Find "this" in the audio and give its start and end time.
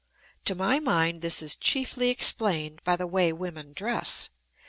1.21-1.43